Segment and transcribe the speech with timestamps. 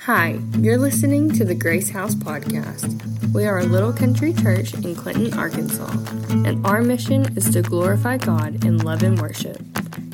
[0.00, 3.32] Hi, you're listening to the Grace House Podcast.
[3.32, 5.90] We are a little country church in Clinton, Arkansas,
[6.30, 9.60] and our mission is to glorify God in love and worship,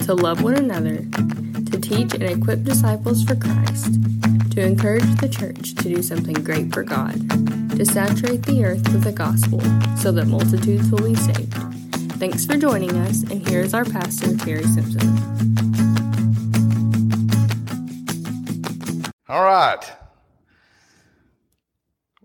[0.04, 3.92] to love one another, to teach and equip disciples for Christ,
[4.52, 7.12] to encourage the church to do something great for God,
[7.76, 9.60] to saturate the earth with the gospel
[9.98, 11.52] so that multitudes will be saved.
[12.18, 15.71] Thanks for joining us, and here is our pastor, Terry Simpson.
[19.32, 19.82] All right.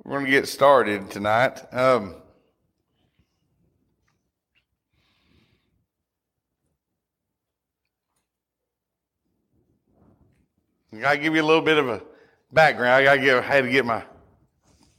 [0.03, 1.57] We're going to get started tonight.
[1.73, 2.15] Um,
[10.91, 12.01] I got to give you a little bit of a
[12.51, 12.95] background.
[12.95, 14.03] I got to I had to get my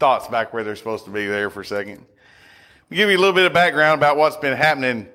[0.00, 2.06] thoughts back where they're supposed to be there for a second.
[2.90, 5.10] Give you a little bit of background about what's been happening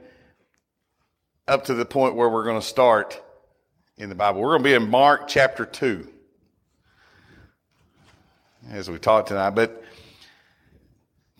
[1.47, 3.19] up to the point where we're going to start
[3.97, 4.41] in the Bible.
[4.41, 6.12] We're going to be in Mark chapter 2
[8.69, 9.51] as we talk tonight.
[9.51, 9.83] But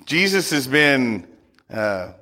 [0.06, 1.28] Jesus has been
[1.70, 2.14] uh,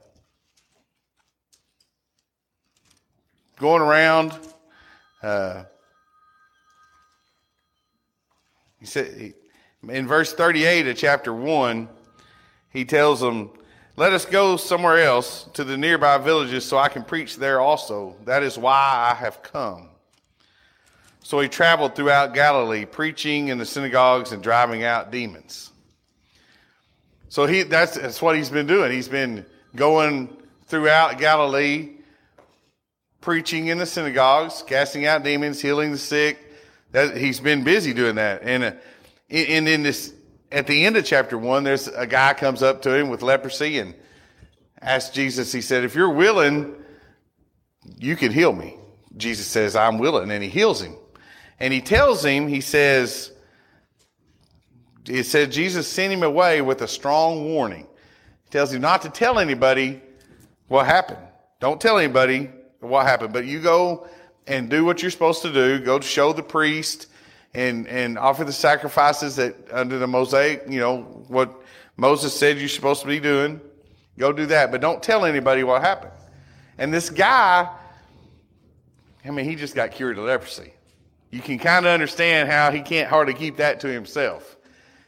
[3.59, 4.33] going around.
[5.21, 5.63] Uh,
[8.79, 9.33] he said
[9.87, 11.87] in verse 38 of chapter 1,
[12.69, 13.51] he tells them,
[13.97, 18.15] Let us go somewhere else to the nearby villages so I can preach there also.
[18.25, 19.90] That is why I have come.
[21.23, 25.71] So he traveled throughout Galilee, preaching in the synagogues and driving out demons.
[27.29, 28.91] So he, that's, that's what he's been doing.
[28.91, 31.91] He's been going throughout Galilee,
[33.21, 36.37] preaching in the synagogues, casting out demons, healing the sick.
[36.91, 38.41] That, he's been busy doing that.
[38.43, 38.71] And, uh,
[39.29, 40.13] in, in this,
[40.51, 43.79] at the end of chapter one, there's a guy comes up to him with leprosy
[43.79, 43.95] and
[44.81, 46.75] asks Jesus, he said, if you're willing,
[47.97, 48.75] you can heal me.
[49.15, 50.95] Jesus says, I'm willing, and he heals him.
[51.61, 53.31] And he tells him, he says,
[55.05, 57.85] it said Jesus sent him away with a strong warning.
[58.45, 60.01] He tells him not to tell anybody
[60.69, 61.19] what happened.
[61.59, 62.49] Don't tell anybody
[62.79, 64.07] what happened, but you go
[64.47, 65.77] and do what you're supposed to do.
[65.77, 67.05] Go to show the priest
[67.53, 71.61] and, and offer the sacrifices that under the Mosaic, you know, what
[71.95, 73.61] Moses said you're supposed to be doing.
[74.17, 76.13] Go do that, but don't tell anybody what happened.
[76.79, 77.69] And this guy,
[79.23, 80.73] I mean, he just got cured of leprosy
[81.31, 84.57] you can kind of understand how he can't hardly keep that to himself.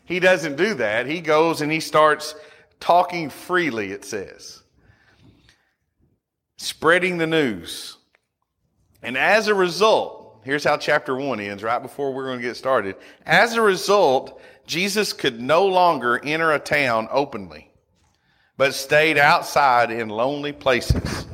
[0.06, 1.06] He doesn't do that.
[1.06, 2.36] He goes and he starts
[2.80, 4.64] talking freely, it says,
[6.58, 7.98] spreading the news.
[9.02, 12.58] And as a result, here's how chapter one ends, right before we're going to get
[12.58, 12.96] started.
[13.26, 17.70] As a result, Jesus could no longer enter a town openly,
[18.56, 21.26] but stayed outside in lonely places.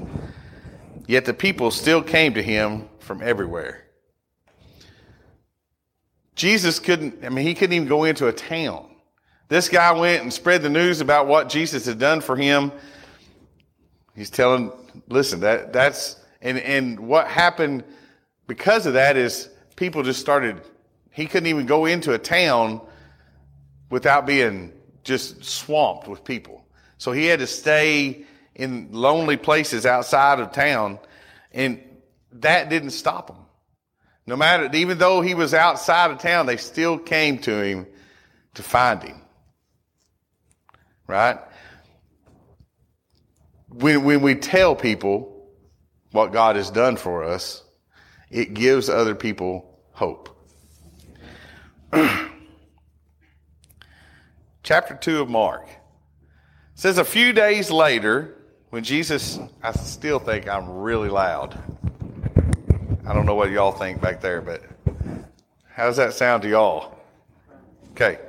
[1.07, 3.88] Yet the people still came to him from everywhere.
[6.39, 8.95] Jesus couldn't, I mean, he couldn't even go into a town.
[9.49, 12.71] This guy went and spread the news about what Jesus had done for him.
[14.15, 14.71] He's telling,
[15.09, 17.83] listen, that, that's, and, and what happened
[18.47, 20.61] because of that is people just started,
[21.11, 22.79] he couldn't even go into a town
[23.89, 24.71] without being
[25.03, 26.65] just swamped with people.
[26.99, 28.23] So he had to stay
[28.55, 30.99] in lonely places outside of town,
[31.51, 31.83] and
[32.31, 33.39] that didn't stop him.
[34.29, 37.87] No matter, even though he was outside of town, they still came to him
[38.53, 39.19] to find him.
[41.07, 41.39] Right?
[43.69, 45.49] When, when we tell people
[46.11, 47.63] what God has done for us,
[48.29, 50.29] it gives other people hope.
[54.61, 55.67] Chapter 2 of Mark
[56.75, 58.35] says a few days later,
[58.69, 61.57] when Jesus, I still think I'm really loud.
[63.09, 64.61] I don't know what y'all think back there, but
[65.73, 66.95] how does that sound to y'all?
[67.93, 68.19] Okay.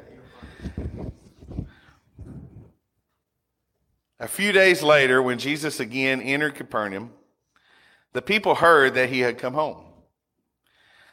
[4.18, 7.12] A few days later, when Jesus again entered Capernaum,
[8.14, 9.84] the people heard that he had come home.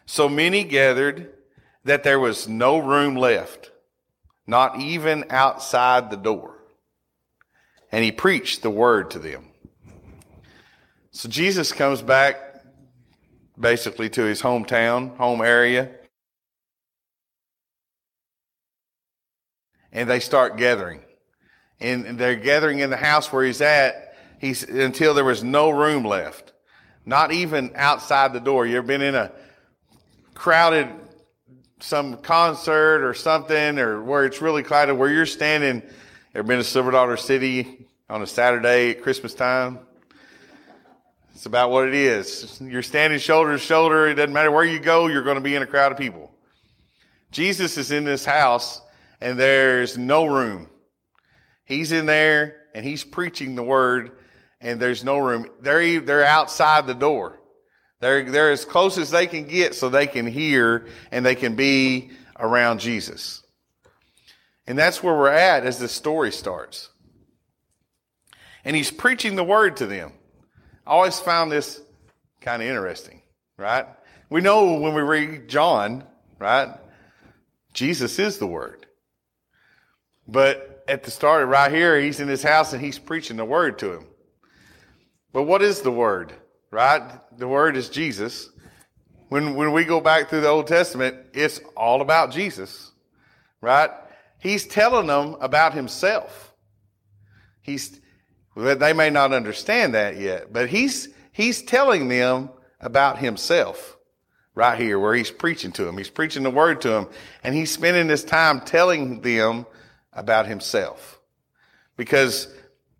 [0.05, 1.33] So many gathered
[1.83, 3.71] that there was no room left,
[4.47, 6.57] not even outside the door.
[7.91, 9.49] And he preached the word to them.
[11.11, 12.46] So Jesus comes back
[13.59, 15.89] basically to his hometown, home area.
[19.91, 21.01] And they start gathering.
[21.79, 26.03] And they're gathering in the house where he's at he's, until there was no room
[26.03, 26.53] left.
[27.05, 28.65] Not even outside the door.
[28.65, 29.31] You ever been in a
[30.33, 30.89] crowded,
[31.79, 35.83] some concert or something, or where it's really crowded, where you're standing,
[36.35, 39.79] ever been to Silver Dollar City on a Saturday at Christmas time?
[41.37, 42.59] It's about what it is.
[42.59, 44.07] You're standing shoulder to shoulder.
[44.07, 46.31] It doesn't matter where you go, you're going to be in a crowd of people.
[47.29, 48.81] Jesus is in this house
[49.21, 50.67] and there's no room.
[51.63, 54.17] He's in there and he's preaching the word
[54.61, 55.45] and there's no room.
[55.61, 57.39] They're, they're outside the door.
[57.99, 61.55] They're, they're as close as they can get so they can hear and they can
[61.55, 62.09] be
[62.39, 63.43] around Jesus.
[64.65, 66.89] And that's where we're at as the story starts.
[68.65, 70.13] And he's preaching the word to them.
[70.87, 71.81] I always found this
[72.39, 73.21] kind of interesting,
[73.57, 73.85] right?
[74.29, 76.05] We know when we read John,
[76.39, 76.69] right?
[77.73, 78.87] Jesus is the word.
[80.29, 83.79] But at the start, right here, he's in his house and he's preaching the word
[83.79, 84.05] to him.
[85.33, 86.31] But what is the word?
[86.71, 87.03] Right?
[87.37, 88.49] The word is Jesus.
[89.27, 92.93] When, when we go back through the Old Testament, it's all about Jesus.
[93.59, 93.89] Right?
[94.39, 96.53] He's telling them about himself.
[97.61, 97.99] He's,
[98.57, 102.49] they may not understand that yet, but he's, he's telling them
[102.79, 103.97] about himself
[104.55, 105.97] right here where he's preaching to them.
[105.97, 107.07] He's preaching the word to them
[107.43, 109.67] and he's spending this time telling them
[110.11, 111.19] about himself
[111.95, 112.47] because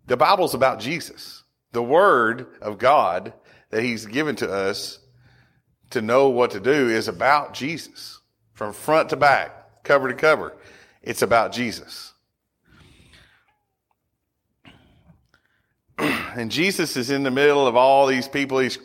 [0.06, 1.42] the Bible's about Jesus.
[1.72, 3.32] The word of God
[3.70, 5.00] that he's given to us
[5.90, 8.20] to know what to do is about Jesus
[8.52, 10.56] from front to back, cover to cover.
[11.02, 12.12] It's about Jesus.
[16.38, 18.60] And Jesus is in the middle of all these people.
[18.60, 18.78] He's,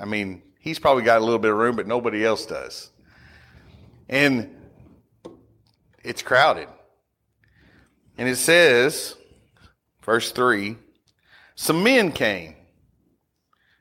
[0.00, 2.90] I mean, he's probably got a little bit of room, but nobody else does.
[4.08, 4.56] And
[6.02, 6.68] it's crowded.
[8.16, 9.14] And it says,
[10.02, 10.76] verse 3
[11.54, 12.54] some men came,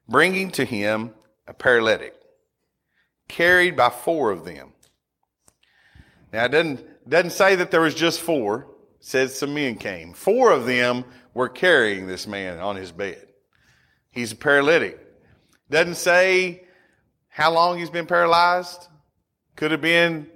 [0.10, 1.13] bringing to him
[1.48, 2.15] a paralytic,
[3.27, 4.74] carried by four of them.
[6.33, 8.68] Now, it doesn't, doesn't say that there was just four.
[9.00, 10.13] It says some men came.
[10.13, 11.06] Four of them
[11.38, 13.28] were carrying this man on his bed.
[14.10, 15.00] He's a paralytic.
[15.69, 16.63] Doesn't say
[17.28, 18.88] how long he's been paralyzed.
[19.56, 20.31] Could have been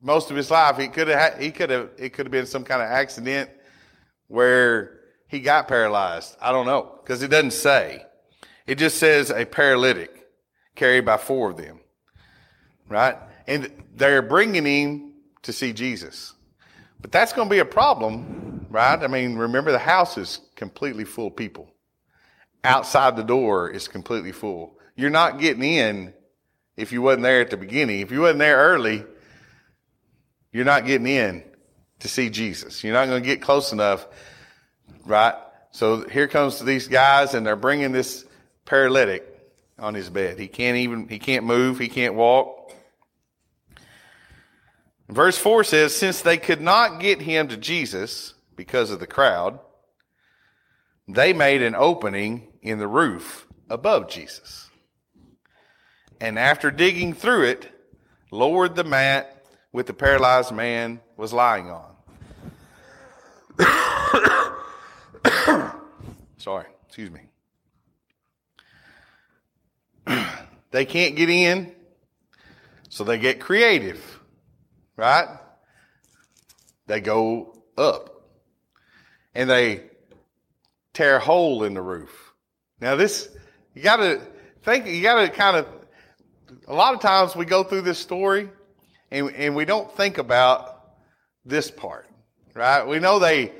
[0.00, 0.78] most of his life.
[0.78, 3.50] He could have, he could have, it could have been some kind of accident
[4.28, 6.34] where he got paralyzed.
[6.40, 8.06] I don't know because it doesn't say.
[8.66, 10.26] It just says a paralytic
[10.74, 11.80] carried by four of them.
[12.88, 13.18] Right?
[13.46, 16.32] And they're bringing him to see Jesus.
[17.02, 19.02] But that's going to be a problem, right?
[19.02, 21.68] I mean, remember the house is completely full of people.
[22.62, 24.78] Outside the door is completely full.
[24.94, 26.14] You're not getting in
[26.76, 28.00] if you wasn't there at the beginning.
[28.00, 29.04] If you wasn't there early,
[30.52, 31.42] you're not getting in
[32.00, 32.82] to see Jesus.
[32.84, 34.06] You're not going to get close enough,
[35.04, 35.34] right?
[35.72, 38.24] So here comes these guys and they're bringing this
[38.64, 39.26] paralytic
[39.78, 40.38] on his bed.
[40.38, 41.78] He can't even, he can't move.
[41.78, 42.74] He can't walk.
[45.08, 49.58] Verse 4 says, Since they could not get him to Jesus because of the crowd,
[51.08, 54.68] they made an opening in the roof above Jesus
[56.20, 57.72] and after digging through it,
[58.30, 61.96] lowered the mat with the paralyzed man was lying on.
[66.36, 67.20] Sorry, excuse me.
[70.70, 71.74] they can't get in,
[72.90, 74.20] so they get creative,
[74.98, 75.28] right?
[76.86, 78.09] They go up
[79.34, 79.84] and they
[80.92, 82.32] tear a hole in the roof.
[82.80, 83.28] Now, this,
[83.74, 84.20] you gotta
[84.62, 85.66] think, you gotta kind of
[86.66, 88.48] a lot of times we go through this story
[89.10, 90.94] and, and we don't think about
[91.44, 92.06] this part,
[92.54, 92.86] right?
[92.86, 93.52] We know they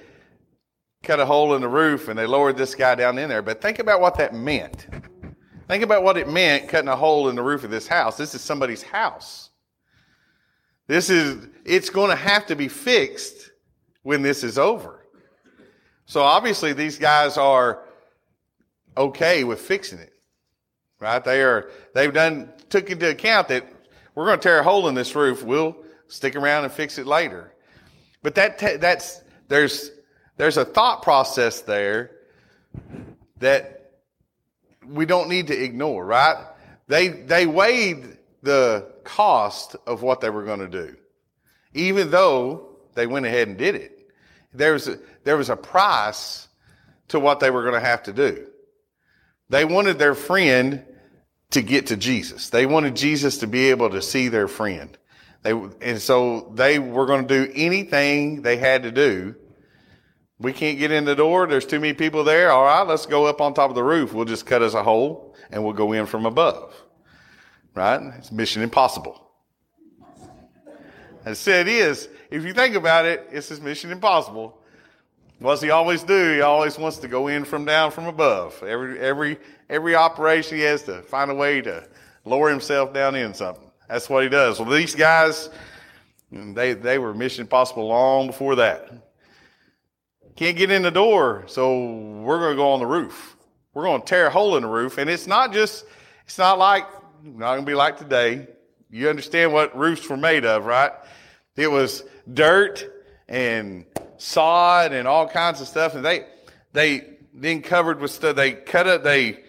[1.03, 3.61] cut a hole in the roof and they lowered this guy down in there, but
[3.61, 4.87] think about what that meant.
[5.69, 8.17] Think about what it meant cutting a hole in the roof of this house.
[8.17, 9.51] This is somebody's house.
[10.89, 13.51] This is, it's going to have to be fixed
[14.03, 15.00] when this is over.
[16.11, 17.85] So obviously these guys are
[18.97, 20.13] okay with fixing it
[21.01, 21.25] right?
[21.25, 23.67] They are, they've done, took into account that
[24.15, 25.43] we're going to tear a hole in this roof.
[25.43, 25.77] We'll
[26.09, 27.53] stick around and fix it later.
[28.23, 29.91] But that, that's, there's,
[30.37, 32.11] there's a thought process there
[33.39, 33.93] that
[34.87, 36.45] we don't need to ignore, right?
[36.87, 40.97] They, they weighed the cost of what they were going to do,
[41.73, 44.00] even though they went ahead and did it.
[44.53, 46.49] There was a, there was a price
[47.09, 48.47] to what they were going to have to do.
[49.49, 50.85] They wanted their friend
[51.51, 52.51] to get to Jesus.
[52.51, 54.97] They wanted Jesus to be able to see their friend.
[55.43, 59.35] They, and so they were going to do anything they had to do.
[60.39, 61.47] We can't get in the door.
[61.47, 62.51] There's too many people there.
[62.51, 64.13] All right, let's go up on top of the roof.
[64.13, 66.75] We'll just cut us a hole and we'll go in from above.
[67.75, 68.01] Right?
[68.19, 69.30] It's mission impossible.
[71.25, 72.09] I said is.
[72.31, 74.57] If you think about it, it's his mission impossible.
[75.39, 76.35] What's he always do?
[76.35, 78.63] He always wants to go in from down from above.
[78.63, 81.89] Every every every operation he has to find a way to
[82.25, 83.71] lower himself down in something.
[83.89, 84.61] That's what he does.
[84.61, 85.51] Well, these guys,
[86.31, 88.89] they, they were Mission Impossible long before that.
[90.37, 93.37] Can't get in the door, so we're going to go on the roof.
[93.75, 94.99] We're going to tear a hole in the roof.
[94.99, 95.87] And it's not just,
[96.25, 96.85] it's not like,
[97.25, 98.47] not going to be like today.
[98.91, 100.91] You understand what roofs were made of, right?
[101.57, 103.85] It was dirt and
[104.19, 105.95] sod and all kinds of stuff.
[105.95, 106.27] And they,
[106.73, 108.35] they then covered with stuff.
[108.35, 109.45] They cut up, they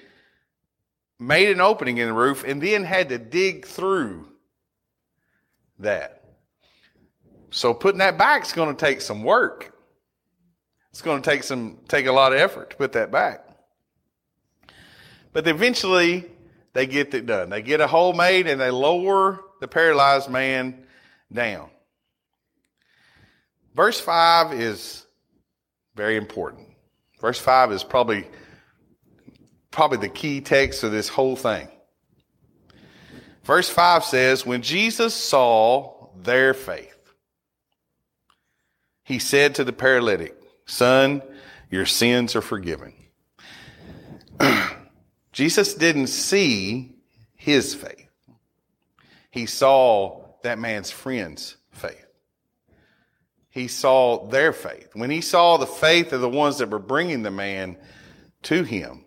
[1.20, 4.28] made an opening in the roof and then had to dig through
[5.80, 6.24] that.
[7.50, 9.76] So putting that back is going to take some work.
[10.92, 13.48] It's going to take some, take a lot of effort to put that back.
[15.34, 16.30] But eventually
[16.74, 17.50] they get it done.
[17.50, 20.86] They get a hole made and they lower the paralyzed man
[21.32, 21.70] down.
[23.75, 25.06] Verse 5 is
[25.96, 26.68] very important.
[27.20, 28.28] Verse 5 is probably
[29.70, 31.68] probably the key text of this whole thing.
[33.44, 36.88] Verse 5 says, When Jesus saw their faith,
[39.04, 40.36] he said to the paralytic,
[40.66, 41.22] Son,
[41.70, 42.94] your sins are forgiven.
[45.42, 46.94] Jesus didn't see
[47.36, 48.12] his faith.
[49.32, 52.06] He saw that man's friend's faith.
[53.50, 54.90] He saw their faith.
[54.94, 57.76] When he saw the faith of the ones that were bringing the man
[58.44, 59.04] to him,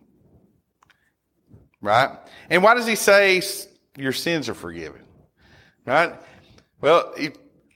[1.80, 2.18] right?
[2.50, 3.40] And why does he say
[3.96, 5.02] your sins are forgiven?
[5.86, 6.14] Right?
[6.80, 7.30] Well, he,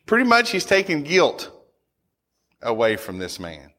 [0.04, 1.48] pretty much he's taking guilt
[2.60, 3.70] away from this man.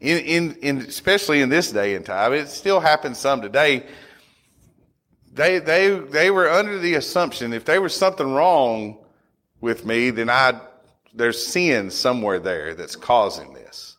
[0.00, 3.86] In, in, in, especially in this day and time, it still happens some today.
[5.36, 8.96] They, they, they were under the assumption if there was something wrong
[9.60, 10.58] with me, then I,
[11.12, 13.98] there's sin somewhere there that's causing this.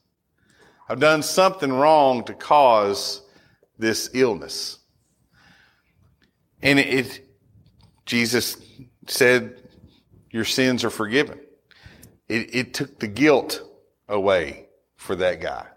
[0.89, 3.21] I've done something wrong to cause
[3.77, 4.79] this illness.
[6.63, 7.29] And it, it,
[8.07, 8.57] Jesus
[9.05, 9.61] said,
[10.31, 11.39] Your sins are forgiven.
[12.27, 13.61] It, it took the guilt
[14.09, 15.67] away for that guy,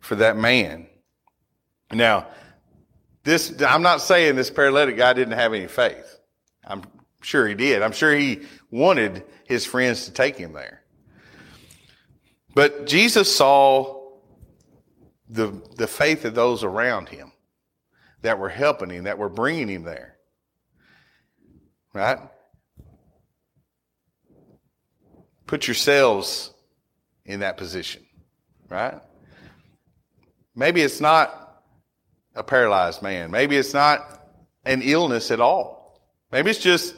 [0.00, 0.86] for that man.
[1.92, 2.28] Now,
[3.26, 6.20] this, I'm not saying this paralytic guy didn't have any faith.
[6.64, 6.82] I'm
[7.22, 7.82] sure he did.
[7.82, 10.84] I'm sure he wanted his friends to take him there.
[12.54, 14.00] But Jesus saw
[15.28, 17.32] the, the faith of those around him
[18.22, 20.18] that were helping him, that were bringing him there.
[21.92, 22.20] Right?
[25.48, 26.52] Put yourselves
[27.24, 28.06] in that position.
[28.68, 29.00] Right?
[30.54, 31.45] Maybe it's not
[32.36, 33.30] a paralyzed man.
[33.30, 34.22] Maybe it's not
[34.64, 36.00] an illness at all.
[36.30, 36.94] Maybe it's just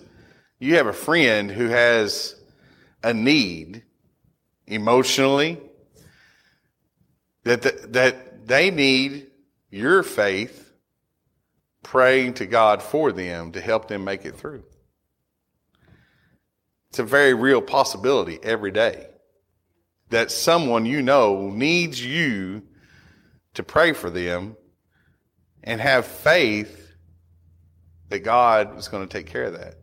[0.59, 2.35] you have a friend who has
[3.03, 3.85] a need
[4.67, 5.59] emotionally
[7.45, 9.29] that, the, that they need
[9.71, 10.73] your faith
[11.83, 14.65] praying to God for them to help them make it through.
[16.91, 19.07] It's a very real possibility every day
[20.11, 22.63] that someone you know needs you
[23.55, 24.57] to pray for them
[25.65, 26.93] and have faith
[28.09, 29.75] that God is going to take care of that.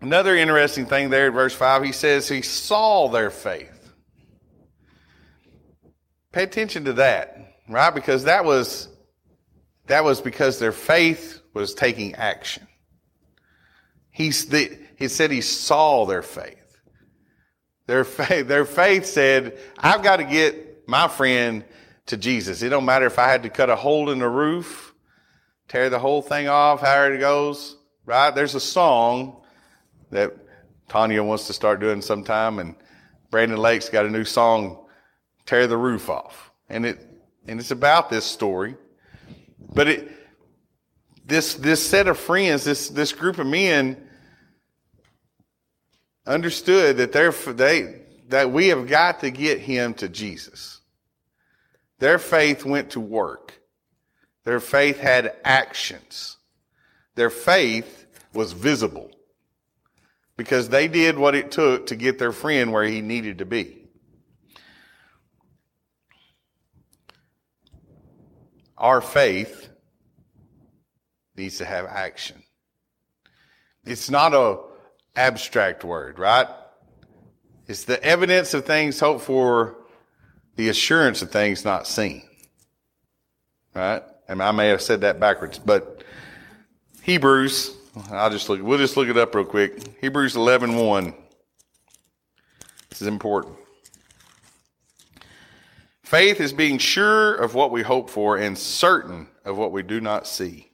[0.00, 3.92] Another interesting thing there in verse 5, he says he saw their faith.
[6.30, 7.92] Pay attention to that, right?
[7.92, 8.88] Because that was
[9.88, 12.68] that was because their faith was taking action.
[14.10, 16.56] He's the, he said he saw their faith.
[17.86, 21.64] Their faith, their faith said, I've got to get my friend
[22.08, 22.62] to Jesus.
[22.62, 24.94] It don't matter if I had to cut a hole in the roof,
[25.68, 28.34] tear the whole thing off, however it goes, right?
[28.34, 29.42] There's a song
[30.10, 30.34] that
[30.88, 32.74] Tanya wants to start doing sometime and
[33.30, 34.86] Brandon Lake's got a new song,
[35.44, 36.50] Tear the Roof Off.
[36.70, 37.06] And it,
[37.46, 38.74] and it's about this story.
[39.74, 40.12] But it,
[41.26, 44.08] this, this set of friends, this, this group of men
[46.26, 50.77] understood that they're, they, that we have got to get him to Jesus.
[51.98, 53.60] Their faith went to work.
[54.44, 56.36] Their faith had actions.
[57.14, 59.10] Their faith was visible
[60.36, 63.84] because they did what it took to get their friend where he needed to be.
[68.76, 69.68] Our faith
[71.36, 72.42] needs to have action.
[73.84, 74.60] It's not a
[75.16, 76.46] abstract word, right?
[77.66, 79.77] It's the evidence of things hoped for,
[80.58, 82.20] the assurance of things not seen.
[83.74, 84.02] Right?
[84.26, 86.02] And I may have said that backwards, but
[87.02, 87.76] Hebrews,
[88.10, 90.00] I'll just look, we'll just look it up real quick.
[90.00, 91.14] Hebrews 11, 1.
[92.90, 93.54] This is important.
[96.02, 100.00] Faith is being sure of what we hope for and certain of what we do
[100.00, 100.72] not see.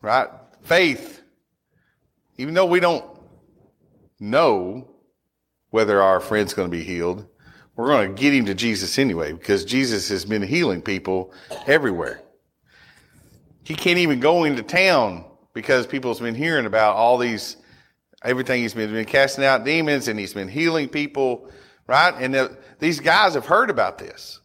[0.00, 0.28] Right?
[0.62, 1.22] Faith
[2.38, 3.04] even though we don't
[4.18, 4.95] know
[5.70, 7.26] whether our friend's going to be healed,
[7.76, 11.32] we're going to get him to Jesus anyway because Jesus has been healing people
[11.66, 12.22] everywhere.
[13.64, 17.56] He can't even go into town because people's been hearing about all these,
[18.22, 21.50] everything he's been, been casting out demons and he's been healing people,
[21.86, 22.14] right?
[22.18, 24.40] And the, these guys have heard about this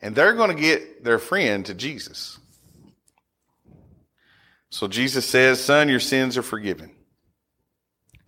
[0.00, 2.38] and they're going to get their friend to Jesus.
[4.70, 6.90] So Jesus says, son, your sins are forgiven.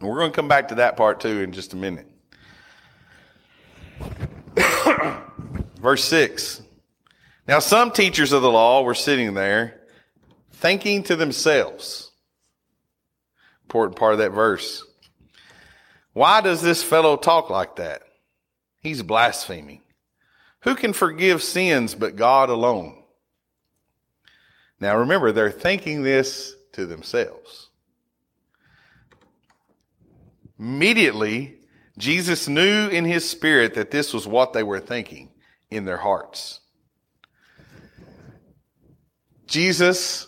[0.00, 2.09] And we're going to come back to that part too in just a minute.
[5.80, 6.62] Verse 6.
[7.48, 9.80] Now, some teachers of the law were sitting there
[10.52, 12.10] thinking to themselves.
[13.64, 14.84] Important part of that verse.
[16.12, 18.02] Why does this fellow talk like that?
[18.80, 19.80] He's blaspheming.
[20.60, 23.02] Who can forgive sins but God alone?
[24.80, 27.68] Now remember, they're thinking this to themselves.
[30.58, 31.56] Immediately,
[32.00, 35.30] Jesus knew in his spirit that this was what they were thinking
[35.70, 36.60] in their hearts.
[39.46, 40.26] Jesus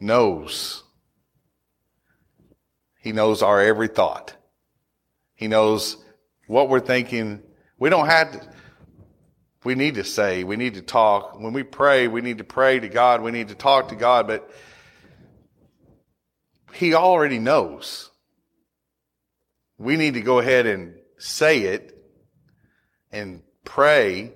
[0.00, 0.82] knows.
[2.98, 4.34] He knows our every thought.
[5.34, 5.96] He knows
[6.46, 7.42] what we're thinking.
[7.78, 8.48] We don't have to,
[9.64, 11.38] we need to say, we need to talk.
[11.38, 13.22] When we pray, we need to pray to God.
[13.22, 14.50] We need to talk to God, but
[16.72, 18.09] He already knows.
[19.80, 21.96] We need to go ahead and say it
[23.10, 24.34] and pray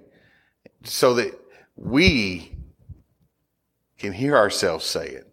[0.85, 1.39] so that
[1.77, 2.51] we
[3.99, 5.31] can hear ourselves say it.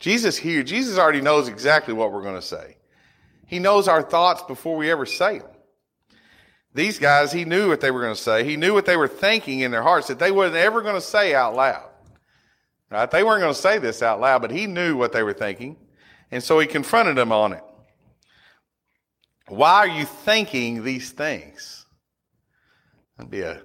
[0.00, 2.76] Jesus here, Jesus already knows exactly what we're going to say.
[3.46, 5.48] He knows our thoughts before we ever say them.
[6.74, 8.42] These guys, he knew what they were going to say.
[8.42, 11.00] He knew what they were thinking in their hearts that they weren't ever going to
[11.00, 11.88] say out loud.
[12.90, 13.08] Right?
[13.08, 15.76] They weren't going to say this out loud, but he knew what they were thinking.
[16.32, 17.62] And so he confronted them on it.
[19.56, 21.86] Why are you thinking these things?
[23.16, 23.62] That'd be a,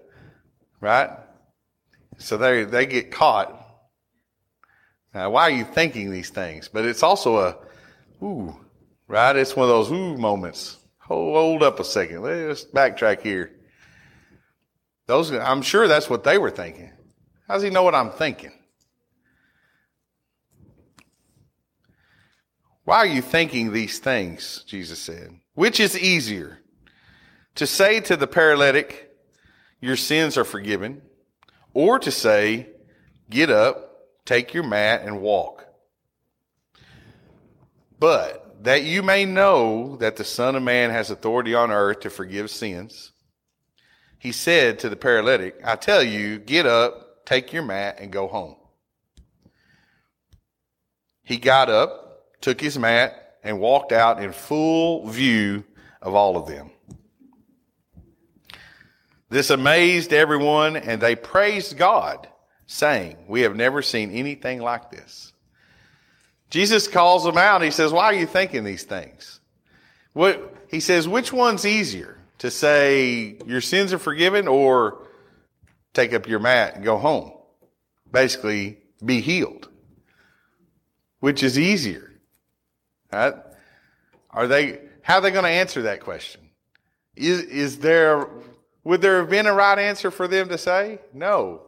[0.80, 1.10] right?
[2.18, 3.56] So they, they get caught.
[5.14, 6.68] Now, why are you thinking these things?
[6.68, 7.58] But it's also a,
[8.24, 8.56] ooh,
[9.08, 9.36] right?
[9.36, 10.78] It's one of those ooh moments.
[11.00, 12.22] Hold, hold up a second.
[12.22, 13.52] Let's backtrack here.
[15.08, 16.92] Those, I'm sure that's what they were thinking.
[17.48, 18.52] How does he know what I'm thinking?
[22.90, 24.64] Why are you thinking these things?
[24.66, 25.40] Jesus said.
[25.54, 26.58] Which is easier?
[27.54, 29.12] To say to the paralytic,
[29.80, 31.04] your sins are forgiven,
[31.76, 32.70] or to say,
[33.30, 35.68] get up, take your mat and walk.
[38.00, 42.10] But that you may know that the Son of Man has authority on earth to
[42.10, 43.12] forgive sins.
[44.18, 48.28] He said to the paralytic, I tell you, get up, take your mat, and go
[48.28, 48.56] home.
[51.22, 52.08] He got up,
[52.42, 55.64] took his mat, and walked out in full view
[56.02, 56.72] of all of them.
[59.30, 62.28] This amazed everyone, and they praised God,
[62.66, 65.34] saying, We have never seen anything like this.
[66.50, 67.62] Jesus calls them out.
[67.62, 69.40] He says, Why are you thinking these things?
[70.14, 75.08] What, he says, Which one's easier to say your sins are forgiven or
[75.94, 77.34] take up your mat and go home?
[78.12, 79.70] Basically, be healed.
[81.20, 82.09] Which is easier?
[83.12, 83.34] Right?
[84.30, 86.42] Are they, how are they going to answer that question?
[87.16, 88.28] Is, is there,
[88.84, 91.00] would there have been a right answer for them to say?
[91.14, 91.64] No.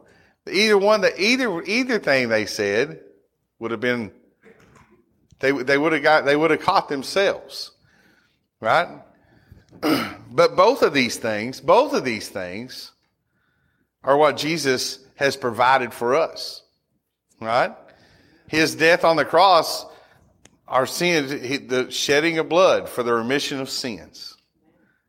[0.50, 3.00] Either one, that either, either thing they said
[3.58, 4.12] would have been
[5.42, 7.72] they, they would have got, they would have caught themselves.
[8.60, 8.88] Right?
[10.30, 12.92] but both of these things, both of these things
[14.04, 16.62] are what Jesus has provided for us.
[17.40, 17.74] Right?
[18.46, 19.84] His death on the cross,
[20.72, 21.30] our sins,
[21.68, 24.38] the shedding of blood for the remission of sins.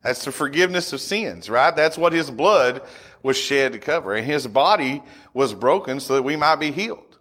[0.03, 1.73] That's the forgiveness of sins, right?
[1.73, 2.81] That's what his blood
[3.23, 4.13] was shed to cover.
[4.13, 5.01] And his body
[5.33, 7.17] was broken so that we might be healed.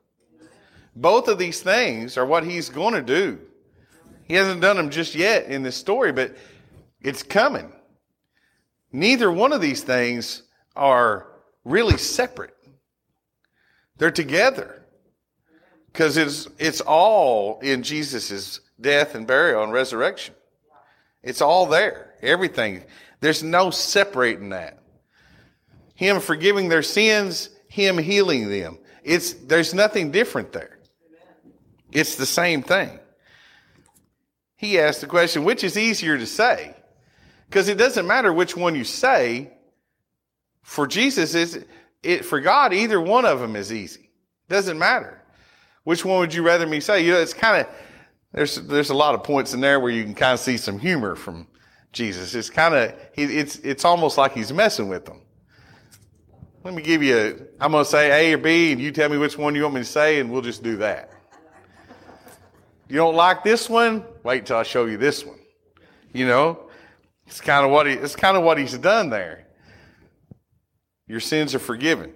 [0.97, 3.39] Both of these things are what he's going to do.
[4.25, 6.37] He hasn't done them just yet in this story, but
[7.01, 7.73] it's coming.
[8.91, 10.43] Neither one of these things
[10.75, 11.29] are
[11.65, 12.57] really separate.
[13.99, 14.82] They're together.
[15.93, 20.35] Because it's, it's all in Jesus' death and burial and resurrection.
[21.23, 22.15] It's all there.
[22.23, 22.83] Everything.
[23.21, 24.79] There's no separating that.
[25.95, 28.79] Him forgiving their sins, Him healing them.
[29.05, 30.79] It's, there's nothing different there.
[31.93, 32.99] It's the same thing.
[34.57, 36.75] He asked the question, which is easier to say?
[37.49, 39.53] Because it doesn't matter which one you say.
[40.63, 41.65] For Jesus, is
[42.03, 44.11] it for God, either one of them is easy.
[44.49, 45.22] Doesn't matter.
[45.85, 47.05] Which one would you rather me say?
[47.05, 47.75] You know, it's kind of
[48.33, 50.79] there's there's a lot of points in there where you can kind of see some
[50.79, 51.47] humor from
[51.93, 52.35] Jesus.
[52.35, 55.23] It's kind of he it's it's almost like he's messing with them.
[56.65, 59.09] Let me give you a, I'm going to say A or B and you tell
[59.09, 61.11] me which one you want me to say and we'll just do that.
[62.89, 64.05] You don't like this one?
[64.23, 65.41] Wait till I show you this one.
[66.13, 66.71] You know,
[67.27, 69.47] it's kind of what he, it's kind of what he's done there.
[71.09, 72.13] Your sins are forgiven.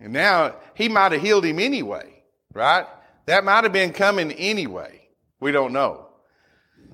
[0.00, 2.86] And now he might have healed him anyway, right?
[3.26, 5.08] That might have been coming anyway.
[5.40, 6.08] We don't know.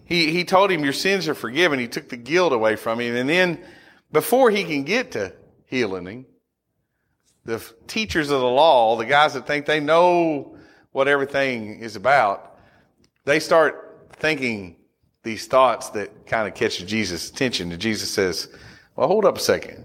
[0.04, 1.78] He, he told him your sins are forgiven.
[1.78, 3.16] He took the guilt away from him.
[3.16, 3.64] And then
[4.12, 5.32] before he can get to
[5.66, 6.06] healing.
[6.06, 6.26] him,
[7.44, 10.56] The teachers of the law, the guys that think they know
[10.92, 12.58] what everything is about,
[13.24, 14.76] they start thinking
[15.22, 17.72] these thoughts that kind of catch Jesus' attention.
[17.72, 18.48] And Jesus says,
[18.94, 19.83] Well, hold up a second.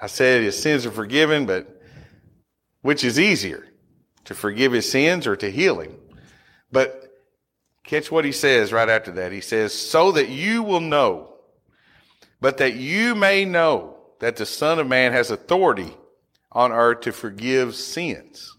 [0.00, 1.80] I said his sins are forgiven, but
[2.82, 3.66] which is easier,
[4.24, 5.96] to forgive his sins or to heal him?
[6.70, 7.10] But
[7.84, 9.32] catch what he says right after that.
[9.32, 11.36] He says, So that you will know
[12.40, 15.94] but that you may know that the Son of Man has authority
[16.52, 18.56] on earth to forgive sins.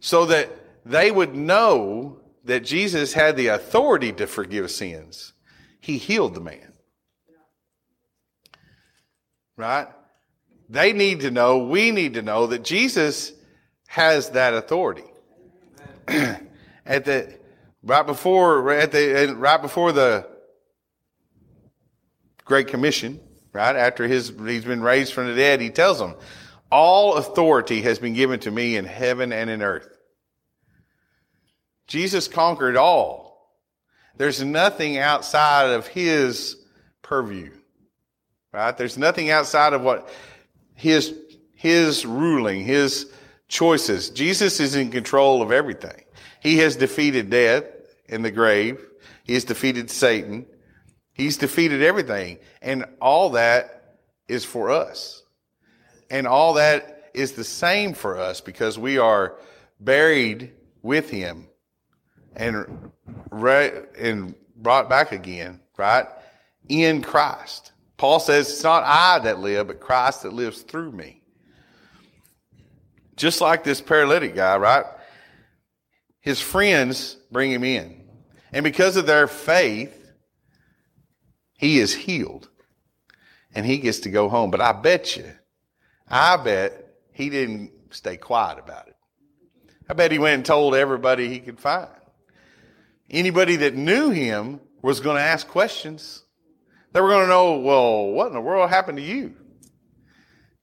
[0.00, 0.50] So that
[0.84, 5.32] they would know that Jesus had the authority to forgive sins.
[5.80, 6.72] He healed the man.
[9.56, 9.88] Right?
[10.68, 13.32] They need to know, we need to know that Jesus
[13.86, 15.04] has that authority.
[16.08, 17.38] at the
[17.82, 20.26] right before at the right before the
[22.44, 23.20] Great Commission,
[23.52, 23.74] right?
[23.74, 26.14] After his, he's been raised from the dead, he tells them,
[26.70, 29.88] all authority has been given to me in heaven and in earth.
[31.88, 33.56] Jesus conquered all.
[34.16, 36.56] There's nothing outside of his
[37.02, 37.50] purview,
[38.56, 38.76] right?
[38.76, 40.08] There's nothing outside of what
[40.74, 41.14] his,
[41.54, 43.12] his ruling, his
[43.48, 44.08] choices.
[44.08, 46.04] Jesus is in control of everything.
[46.40, 47.64] He has defeated death
[48.06, 48.80] in the grave.
[49.24, 50.46] He has defeated Satan.
[51.12, 52.38] He's defeated everything.
[52.62, 55.22] And all that is for us.
[56.10, 59.36] And all that is the same for us because we are
[59.80, 61.48] buried with him
[62.34, 62.90] and,
[63.30, 66.06] and brought back again, right?
[66.70, 67.72] In Christ.
[67.96, 71.22] Paul says it's not I that live, but Christ that lives through me.
[73.16, 74.84] Just like this paralytic guy, right?
[76.20, 78.04] His friends bring him in.
[78.52, 80.12] And because of their faith,
[81.56, 82.48] he is healed
[83.54, 84.50] and he gets to go home.
[84.50, 85.32] But I bet you,
[86.08, 88.96] I bet he didn't stay quiet about it.
[89.88, 91.88] I bet he went and told everybody he could find.
[93.08, 96.24] Anybody that knew him was going to ask questions.
[96.96, 99.34] They were going to know, well, what in the world happened to you?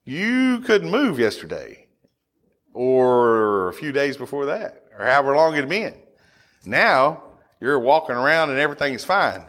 [0.04, 1.86] You couldn't move yesterday
[2.74, 5.94] or a few days before that or however long it had been.
[6.66, 7.22] Now
[7.62, 9.46] you're walking around and everything's fine.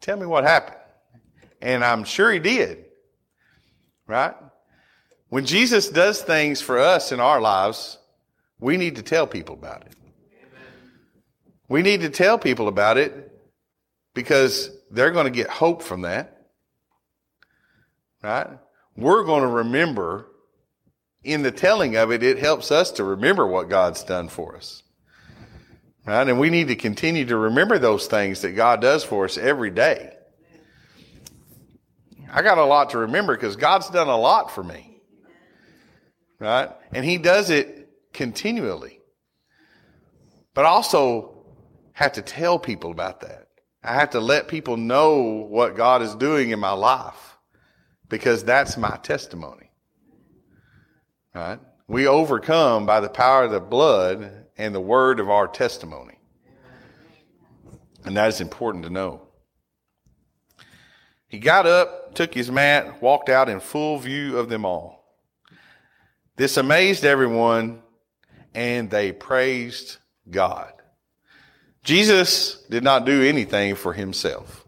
[0.00, 0.78] Tell me what happened.
[1.60, 2.86] And I'm sure he did.
[4.06, 4.34] Right?
[5.28, 7.98] When Jesus does things for us in our lives,
[8.58, 9.92] we need to tell people about it.
[11.68, 13.37] We need to tell people about it
[14.18, 16.48] because they're going to get hope from that.
[18.20, 18.48] Right?
[18.96, 20.26] We're going to remember
[21.22, 24.82] in the telling of it, it helps us to remember what God's done for us.
[26.04, 26.26] Right?
[26.26, 29.70] And we need to continue to remember those things that God does for us every
[29.70, 30.16] day.
[32.28, 35.00] I got a lot to remember because God's done a lot for me.
[36.40, 36.70] Right?
[36.90, 38.98] And He does it continually.
[40.54, 41.44] But I also
[41.92, 43.47] have to tell people about that.
[43.82, 47.36] I have to let people know what God is doing in my life
[48.08, 49.70] because that's my testimony.
[51.34, 51.60] Right?
[51.86, 56.18] We overcome by the power of the blood and the word of our testimony.
[58.04, 59.22] And that is important to know.
[61.28, 65.04] He got up, took his mat, walked out in full view of them all.
[66.36, 67.82] This amazed everyone,
[68.54, 69.98] and they praised
[70.30, 70.72] God.
[71.88, 74.66] Jesus did not do anything for himself.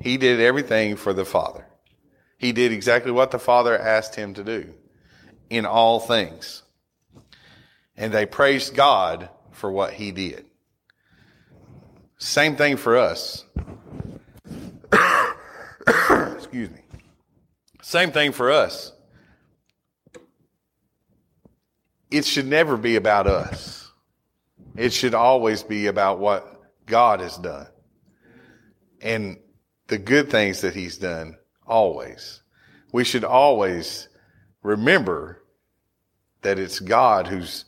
[0.00, 1.66] He did everything for the Father.
[2.38, 4.72] He did exactly what the Father asked him to do
[5.50, 6.62] in all things
[7.98, 10.46] and they praised God for what he did.
[12.16, 13.44] Same thing for us.
[16.34, 16.80] Excuse me.
[17.82, 18.92] Same thing for us.
[22.10, 23.87] It should never be about us.
[24.76, 27.66] It should always be about what God has done
[29.00, 29.38] and
[29.88, 32.42] the good things that he's done always.
[32.92, 34.08] We should always
[34.62, 35.42] remember
[36.42, 37.64] that it's God who's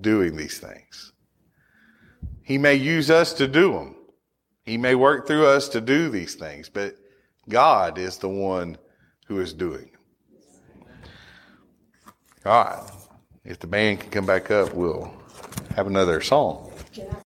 [0.00, 1.12] doing these things.
[2.42, 3.96] He may use us to do them.
[4.64, 6.94] He may work through us to do these things, but
[7.48, 8.76] God is the one
[9.26, 9.90] who is doing.
[12.44, 12.90] All right.
[13.44, 15.12] If the band can come back up, we'll
[15.76, 16.69] have another song.